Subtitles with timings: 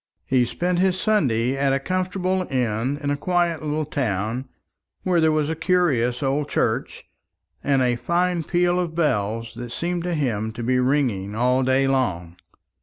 [0.25, 4.49] He spent his Sunday at a comfortable inn in a quiet little town,
[5.03, 7.03] where there was a curious old church,
[7.63, 11.87] and a fine peal of bells that seemed to him to be ringing all day
[11.87, 12.35] long.